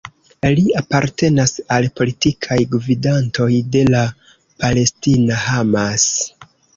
Li 0.59 0.71
apartenas 0.79 1.51
al 1.75 1.85
politikaj 1.99 2.57
gvidantoj 2.71 3.49
de 3.75 3.83
la 3.97 4.01
palestina 4.65 5.37
Hamas. 5.43 6.07